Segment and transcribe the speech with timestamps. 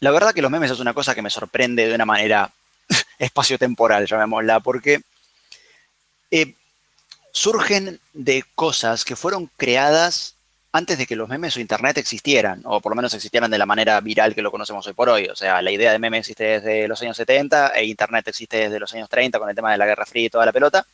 [0.00, 2.50] la verdad que los memes es una cosa que me sorprende de una manera
[3.18, 5.00] espaciotemporal, llamémosla, porque
[6.30, 6.54] eh,
[7.32, 10.34] surgen de cosas que fueron creadas
[10.72, 13.66] antes de que los memes o internet existieran, o por lo menos existieran de la
[13.66, 15.26] manera viral que lo conocemos hoy por hoy.
[15.26, 18.78] O sea, la idea de meme existe desde los años 70 e internet existe desde
[18.78, 20.86] los años 30 con el tema de la Guerra Fría y toda la pelota.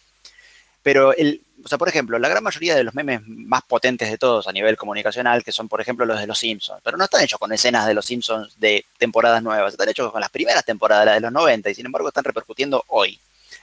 [0.84, 4.18] Pero, el, o sea, por ejemplo, la gran mayoría de los memes más potentes de
[4.18, 7.24] todos a nivel comunicacional, que son, por ejemplo, los de los Simpsons, pero no están
[7.24, 11.06] hechos con escenas de los Simpsons de temporadas nuevas, están hechos con las primeras temporadas,
[11.06, 13.18] las de los 90, y sin embargo están repercutiendo hoy.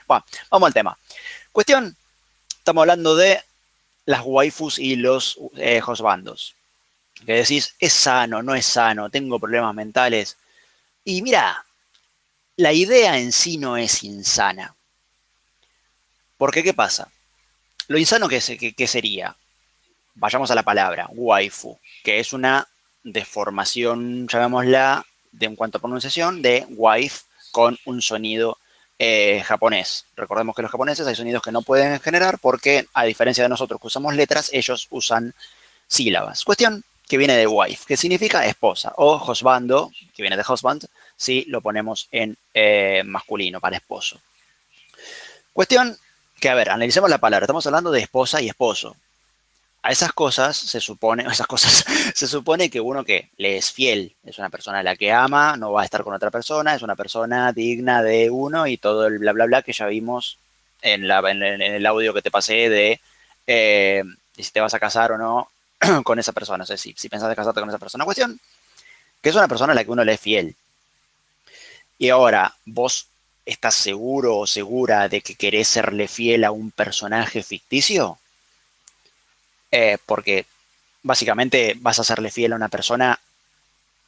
[0.08, 0.98] Bueno, vamos al tema.
[1.52, 1.96] Cuestión,
[2.50, 3.40] estamos hablando de
[4.06, 6.56] las waifus y los eh, hostbandos.
[7.24, 10.38] Que decís, es sano, no es sano, tengo problemas mentales.
[11.06, 11.64] Y mira,
[12.56, 14.74] la idea en sí no es insana.
[16.42, 17.08] Porque, ¿qué pasa?
[17.88, 19.36] Lo insano que, sería,
[20.16, 22.68] vayamos a la palabra, waifu, que es una
[23.04, 28.58] deformación, llamémosla, de en cuanto a pronunciación, de wife con un sonido
[28.98, 30.08] eh, japonés.
[30.16, 33.80] Recordemos que los japoneses hay sonidos que no pueden generar porque, a diferencia de nosotros
[33.80, 35.36] que usamos letras, ellos usan
[35.88, 36.44] sílabas.
[36.44, 41.46] Cuestión que viene de wife, que significa esposa, o husbando, que viene de husband, si
[41.46, 44.20] lo ponemos en eh, masculino, para esposo.
[45.54, 45.96] Cuestión
[46.42, 47.46] que, a ver, analicemos la palabra.
[47.46, 48.98] Estamos hablando de esposa y esposo.
[49.84, 54.14] A esas cosas se supone, esas cosas, se supone que uno que le es fiel,
[54.26, 56.82] es una persona a la que ama, no va a estar con otra persona, es
[56.82, 60.38] una persona digna de uno y todo el bla bla bla que ya vimos
[60.82, 63.00] en, el audio que te pasé de
[63.48, 64.04] eh,
[64.36, 65.50] si te vas a casar o no
[66.04, 66.64] con esa persona.
[66.64, 68.06] O sea, si, si pensás de casarte con esa persona.
[68.06, 68.40] Cuestión
[69.22, 70.56] que es una persona a la que uno le es fiel.
[72.00, 73.11] Y ahora, vos
[73.46, 78.20] ¿Estás seguro o segura de que querés serle fiel a un personaje ficticio?
[79.72, 80.46] Eh, porque
[81.04, 83.20] básicamente vas a serle fiel a una persona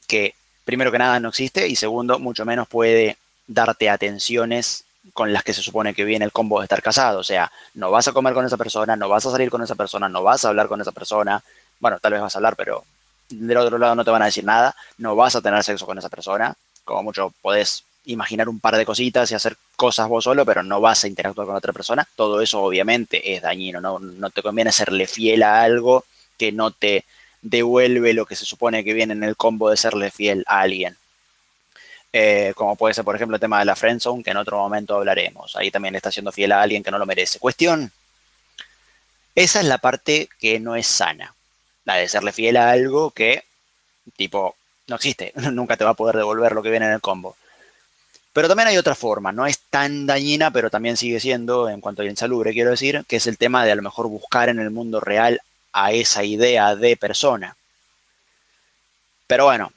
[0.08, 3.18] que, primero que nada, no existe y segundo, mucho menos puede
[3.48, 7.20] darte atenciones con las que se supone que viene el combo de estar casado.
[7.20, 9.76] O sea, no vas a comer con esa persona, no vas a salir con esa
[9.76, 11.44] persona, no vas a hablar con esa persona.
[11.80, 12.86] Bueno, tal vez vas a hablar, pero
[13.30, 14.76] del otro lado no te van a decir nada.
[14.98, 16.54] No vas a tener sexo con esa persona.
[16.86, 20.82] Como mucho podés imaginar un par de cositas y hacer cosas vos solo, pero no
[20.82, 22.08] vas a interactuar con otra persona.
[22.16, 26.06] Todo eso obviamente es dañino, no, no te conviene serle fiel a algo
[26.38, 27.06] que no te
[27.42, 30.98] devuelve lo que se supone que viene en el combo de serle fiel a alguien.
[32.16, 34.96] Eh, como puede ser, por ejemplo, el tema de la friendzone, que en otro momento
[34.96, 35.56] hablaremos.
[35.56, 37.40] Ahí también está siendo fiel a alguien que no lo merece.
[37.40, 37.92] Cuestión,
[39.36, 41.34] esa es la parte que no es sana.
[41.86, 43.44] La de serle fiel a algo que,
[44.16, 44.56] tipo,
[44.88, 45.34] no existe.
[45.52, 47.36] Nunca te va a poder devolver lo que viene en el combo.
[48.34, 52.02] Pero también hay otra forma, no es tan dañina, pero también sigue siendo, en cuanto
[52.02, 54.72] a insalubre, quiero decir, que es el tema de a lo mejor buscar en el
[54.72, 55.40] mundo real
[55.72, 57.56] a esa idea de persona.
[59.28, 59.72] Pero bueno,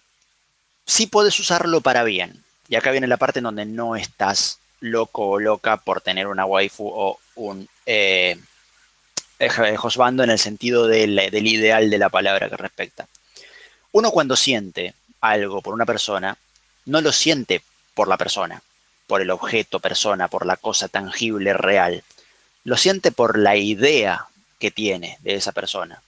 [0.87, 2.43] sí puedes usarlo para bien.
[2.69, 6.47] Y acá viene la parte en donde no estás loco o loca por tener una
[6.47, 8.39] waifu o un eh,
[9.83, 13.07] hosbando en el sentido del ideal de la palabra que respecta.
[13.93, 16.37] Uno cuando siente algo por una persona,
[16.87, 17.63] no lo siente
[17.97, 18.63] por la persona,
[19.07, 22.05] por el objeto persona, por la cosa tangible, real.
[22.63, 24.27] Lo siente por la idea
[24.61, 26.03] que tiene de esa persona.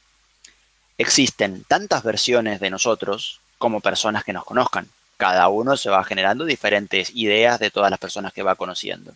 [0.99, 4.87] Existen tantas versiones de nosotros como personas que nos conozcan.
[5.16, 9.15] Cada uno se va generando diferentes ideas de todas las personas que va conociendo.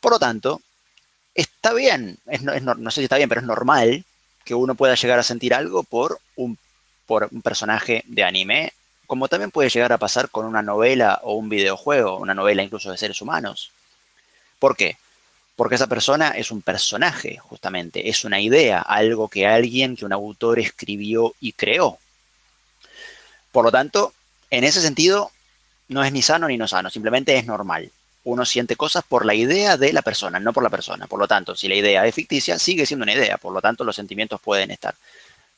[0.00, 0.62] Por lo tanto,
[1.34, 4.04] está bien, no, sé si está bien, pero es normal
[4.46, 6.56] que uno pueda llegar a sentir algo por un,
[7.04, 8.72] por un personaje de anime
[9.12, 12.90] como también puede llegar a pasar con una novela o un videojuego, una novela incluso
[12.90, 13.70] de seres humanos.
[14.58, 14.96] ¿Por qué?
[15.54, 20.14] Porque esa persona es un personaje, justamente, es una idea, algo que alguien, que un
[20.14, 21.98] autor escribió y creó.
[23.52, 24.14] Por lo tanto,
[24.48, 25.30] en ese sentido,
[25.88, 27.90] no es ni sano ni no sano, simplemente es normal.
[28.24, 31.06] Uno siente cosas por la idea de la persona, no por la persona.
[31.06, 33.36] Por lo tanto, si la idea es ficticia, sigue siendo una idea.
[33.36, 34.94] Por lo tanto, los sentimientos pueden estar.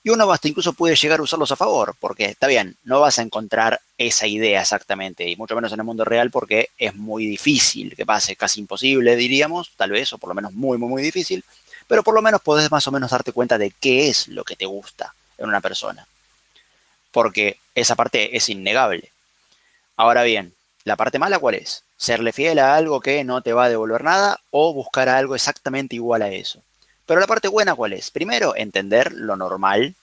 [0.06, 3.19] Y uno hasta incluso puede llegar a usarlos a favor, porque está bien, no vas
[3.19, 7.26] a encontrar esa idea exactamente, y mucho menos en el mundo real, porque es muy
[7.26, 11.02] difícil que pase, casi imposible, diríamos, tal vez, o por lo menos muy, muy, muy
[11.02, 11.43] difícil,
[11.88, 14.56] pero por lo menos podés más o menos darte cuenta de qué es lo que
[14.56, 16.06] te gusta en una persona,
[17.11, 19.11] porque esa parte es innegable.
[19.96, 20.52] Ahora bien,
[20.84, 21.82] ¿la parte mala cuál es?
[21.96, 25.96] Serle fiel a algo que no te va a devolver nada o buscar algo exactamente
[25.96, 26.61] igual a eso.
[27.06, 28.11] Pero la parte buena, ¿cuál es?
[28.11, 29.94] Primero, entender lo normal,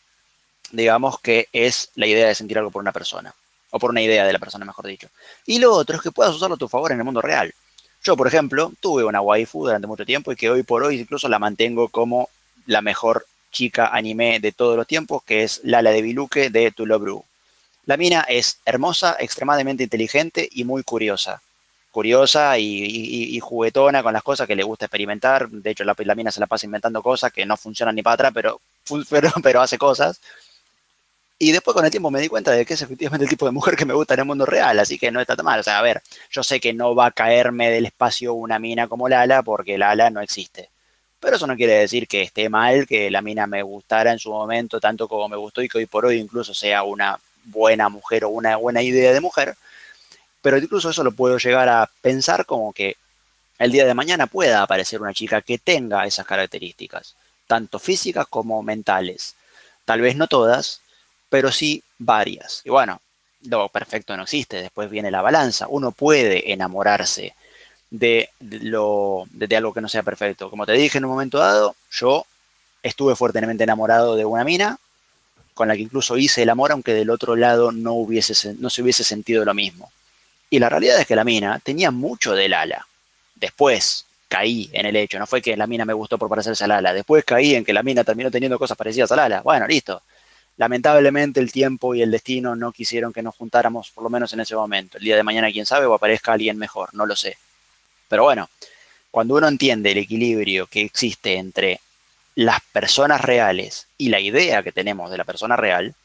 [0.71, 3.33] digamos, que es la idea de sentir algo por una persona,
[3.71, 5.09] o por una idea de la persona, mejor dicho.
[5.45, 7.53] Y lo otro es que puedas usarlo a tu favor en el mundo real.
[8.03, 11.29] Yo, por ejemplo, tuve una waifu durante mucho tiempo y que hoy por hoy incluso
[11.29, 12.29] la mantengo como
[12.65, 17.23] la mejor chica anime de todos los tiempos, que es Lala de Biluque de Love
[17.85, 21.41] La mina es hermosa, extremadamente inteligente y muy curiosa.
[21.91, 25.49] Curiosa y, juguetona con las cosas que le gusta experimentar.
[25.49, 28.31] De hecho, la, mina se la pasa inventando cosas que no funcionan ni para atrás,
[28.33, 28.61] pero,
[29.09, 30.21] pero, pero hace cosas.
[31.43, 33.51] Y después con el tiempo me di cuenta de que es efectivamente el tipo de
[33.51, 35.59] mujer que me gusta en el mundo real, así que no está tan mal.
[35.59, 38.87] O sea, a ver, yo sé que no va a caerme del espacio una mina
[38.87, 40.69] como Lala, porque Lala no existe.
[41.19, 44.29] Pero eso no quiere decir que esté mal, que la mina me gustara en su
[44.29, 48.23] momento tanto como me gustó y que hoy por hoy incluso sea una buena mujer
[48.25, 49.55] o una buena idea de mujer.
[50.43, 52.97] Pero incluso eso lo puedo llegar a pensar como que
[53.57, 57.15] el día de mañana pueda aparecer una chica que tenga esas características,
[57.47, 59.33] tanto físicas como mentales.
[59.85, 60.81] Tal vez no todas,
[61.31, 62.61] pero sí varias.
[62.65, 62.99] Y bueno,
[63.45, 65.67] lo perfecto no existe, después viene la balanza.
[65.69, 67.33] Uno puede enamorarse
[67.89, 70.49] de, lo, de, algo que no sea perfecto.
[70.49, 72.25] Como te dije en un momento dado, yo
[72.83, 74.77] estuve fuertemente enamorado de una mina
[75.53, 78.81] con la que incluso hice el amor, aunque del otro lado no, hubiese, no se
[78.81, 79.89] hubiese sentido lo mismo.
[80.49, 82.85] Y la realidad es que la mina tenía mucho del ala.
[83.35, 86.71] Después caí en el hecho, no fue que la mina me gustó por parecerse al
[86.71, 89.41] ala, después caí en que la mina terminó teniendo cosas parecidas al ala.
[89.41, 90.01] Bueno, listo.
[90.57, 94.41] Lamentablemente el tiempo y el destino no quisieron que nos juntáramos, por lo menos en
[94.41, 94.97] ese momento.
[94.97, 97.37] El día de mañana, quién sabe, o aparezca alguien mejor, no lo sé.
[98.07, 98.49] Pero bueno,
[99.09, 101.79] cuando uno entiende el equilibrio que existe entre
[102.35, 105.95] las personas reales y la idea que tenemos de la persona real,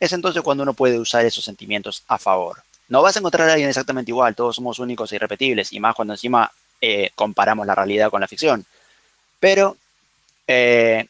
[0.00, 2.62] es entonces cuando uno puede usar esos sentimientos a favor.
[2.88, 5.94] No vas a encontrar a alguien exactamente igual, todos somos únicos e irrepetibles, y más
[5.94, 8.64] cuando encima eh, comparamos la realidad con la ficción.
[9.40, 9.76] Pero
[10.46, 11.06] eh,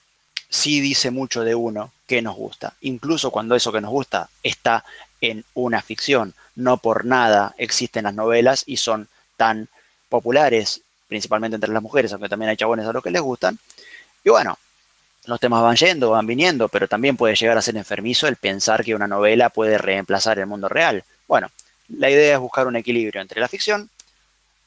[0.49, 4.85] sí dice mucho de uno que nos gusta, incluso cuando eso que nos gusta está
[5.21, 6.35] en una ficción.
[6.57, 9.69] No por nada existen las novelas y son tan
[10.09, 13.59] populares, principalmente entre las mujeres, aunque también hay chabones a los que les gustan.
[14.25, 14.59] Y bueno,
[15.27, 18.85] los temas van yendo, van viniendo, pero también puede llegar a ser enfermizo el pensar
[18.85, 21.05] que una novela puede reemplazar el mundo real.
[21.27, 21.51] Bueno,
[21.89, 23.91] la idea es buscar un equilibrio entre la ficción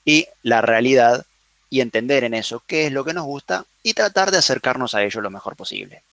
[0.06, 1.26] y la realidad
[1.72, 5.04] y entender en eso qué es lo que nos gusta y tratar de acercarnos a
[5.04, 6.04] ello lo mejor posible.